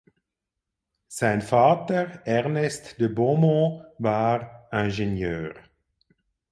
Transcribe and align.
Sein 1.09 1.43
Vater 1.43 2.23
Ernest 2.25 2.99
de 2.99 3.07
Beaumont 3.07 3.85
war 3.99 4.67
Ingenieur. 4.71 5.53